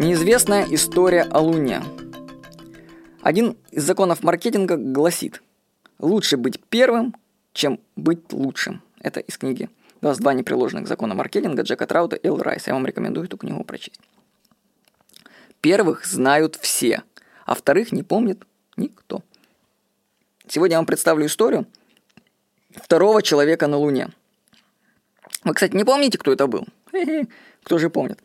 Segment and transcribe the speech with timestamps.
[0.00, 1.82] Неизвестная история о Луне.
[3.20, 5.42] Один из законов маркетинга гласит
[5.98, 7.14] «Лучше быть первым,
[7.52, 8.80] чем быть лучшим».
[9.02, 9.68] Это из книги
[10.00, 12.70] «22 непреложных закона маркетинга» Джека Траута и Эл Райса.
[12.70, 14.00] Я вам рекомендую эту книгу прочесть.
[15.60, 17.02] Первых знают все,
[17.44, 18.42] а вторых не помнит
[18.78, 19.22] никто.
[20.48, 21.66] Сегодня я вам представлю историю
[22.74, 24.08] второго человека на Луне.
[25.44, 26.66] Вы, кстати, не помните, кто это был?
[27.64, 28.18] Кто же помнит?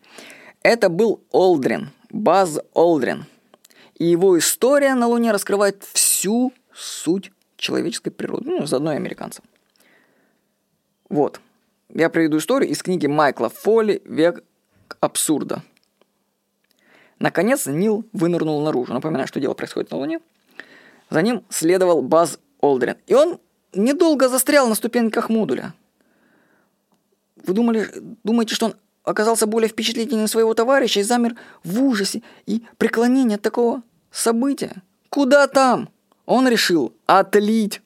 [0.65, 3.25] Это был Олдрин, Баз Олдрин.
[3.99, 9.45] И его история на Луне раскрывает всю суть человеческой природы, ну, заодно и американцев.
[11.07, 11.39] Вот.
[11.93, 14.43] Я приведу историю из книги Майкла Фолли «Век
[15.01, 15.61] абсурда».
[17.19, 18.91] Наконец Нил вынырнул наружу.
[18.91, 20.19] Напоминаю, что дело происходит на Луне.
[21.11, 22.97] За ним следовал Баз Олдрин.
[23.05, 23.39] И он
[23.71, 25.75] недолго застрял на ступеньках модуля.
[27.45, 27.87] Вы думали,
[28.23, 33.41] думаете, что он оказался более впечатлительным своего товарища и замер в ужасе и преклонении от
[33.41, 34.81] такого события.
[35.09, 35.89] Куда там?
[36.25, 37.81] Он решил отлить.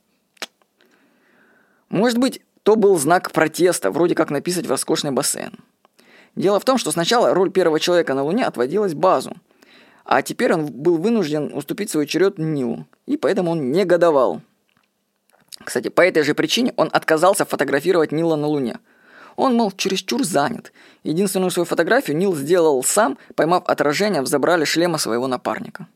[1.90, 5.54] Может быть, то был знак протеста, вроде как написать в роскошный бассейн.
[6.36, 9.34] Дело в том, что сначала роль первого человека на Луне отводилась Базу,
[10.06, 14.42] а теперь он был вынужден уступить свой черед Нилу, и поэтому он негодовал.
[15.64, 18.80] Кстати, по этой же причине он отказался фотографировать Нила на Луне–
[19.40, 20.74] он, мол, чересчур занят.
[21.04, 25.88] Единственную свою фотографию Нил сделал сам, поймав отражение в забрале шлема своего напарника.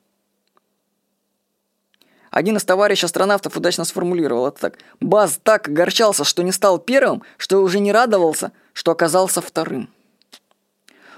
[2.32, 4.80] Один из товарищей астронавтов удачно сформулировал это так.
[5.02, 9.90] Баз так огорчался, что не стал первым, что уже не радовался, что оказался вторым.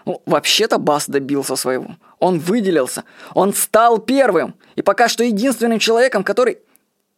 [0.05, 1.95] Ну, вообще-то Бас добился своего.
[2.19, 3.03] Он выделился.
[3.35, 4.55] Он стал первым.
[4.75, 6.57] И пока что единственным человеком, который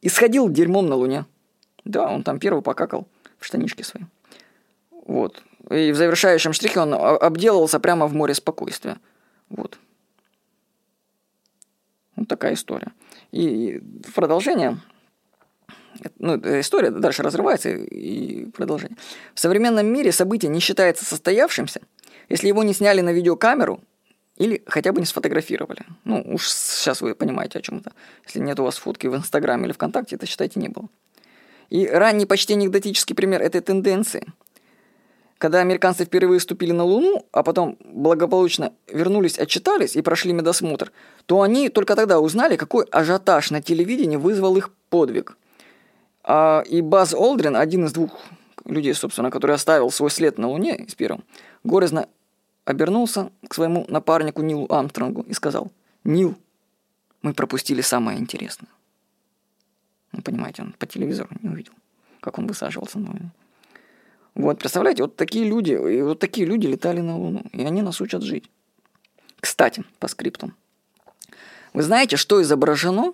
[0.02, 1.26] исходил дерьмом на Луне.
[1.86, 3.08] Да, он там первый покакал
[3.40, 4.04] в штанишке свои.
[5.08, 5.42] Вот.
[5.72, 8.98] И в завершающем штрихе он обделался прямо в море спокойствия.
[9.50, 9.80] Вот.
[12.16, 12.92] Вот такая история.
[13.32, 14.80] И в продолжение,
[16.20, 18.98] ну, история дальше разрывается и продолжение.
[19.34, 21.82] В современном мире событие не считается состоявшимся,
[22.28, 23.80] если его не сняли на видеокамеру
[24.36, 25.86] или хотя бы не сфотографировали.
[26.04, 27.94] Ну, уж сейчас вы понимаете о чем это.
[28.26, 30.90] Если нет у вас фотки в Инстаграме или ВКонтакте, это, считайте, не было.
[31.70, 34.26] И ранний почти анекдотический пример этой тенденции–
[35.38, 40.92] когда американцы впервые ступили на Луну, а потом благополучно вернулись, отчитались и прошли медосмотр,
[41.26, 45.38] то они только тогда узнали, какой ажиотаж на телевидении вызвал их подвиг.
[46.24, 48.20] А, и Баз Олдрин, один из двух
[48.66, 51.24] людей, собственно, который оставил свой след на Луне из первым,
[51.64, 52.08] горестно
[52.66, 55.72] обернулся к своему напарнику Нилу Амстронгу и сказал,
[56.04, 56.36] «Нил,
[57.22, 58.70] мы пропустили самое интересное».
[60.12, 61.74] Ну, понимаете, он по телевизору не увидел,
[62.20, 63.32] как он высаживался на Луне.
[64.38, 68.00] Вот, представляете, вот такие люди, и вот такие люди летали на Луну, и они нас
[68.02, 68.52] учат жить.
[69.40, 70.56] Кстати, по скриптам.
[71.74, 73.14] Вы знаете, что изображено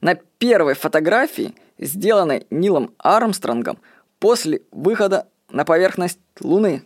[0.00, 3.78] на первой фотографии, сделанной Нилом Армстронгом
[4.18, 6.82] после выхода на поверхность Луны?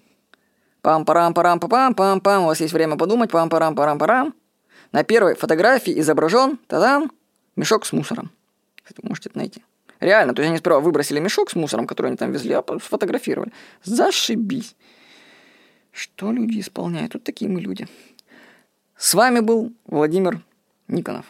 [0.82, 4.34] Пам-парам-парам-пам-пам-пам, у вас есть время подумать, пам-парам-парам-парам.
[4.90, 7.12] На первой фотографии изображен, та-дам,
[7.54, 8.32] мешок с мусором.
[8.82, 9.62] Кстати, можете это найти.
[10.00, 13.52] Реально, то есть они сперва выбросили мешок с мусором, который они там везли, а сфотографировали.
[13.82, 14.74] Зашибись.
[15.92, 17.14] Что люди исполняют?
[17.14, 17.88] Вот такие мы люди.
[18.96, 20.40] С вами был Владимир
[20.88, 21.26] Никонов.